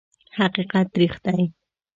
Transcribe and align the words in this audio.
حقیقت 0.37 0.87
تریخ 0.93 1.13
دی. 1.25 1.43